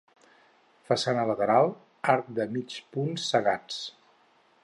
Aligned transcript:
Façana 0.87 1.25
lateral, 1.31 1.69
arcs 2.15 2.33
de 2.41 2.49
mig 2.57 2.79
punt 2.97 3.13
cegats. 3.27 3.79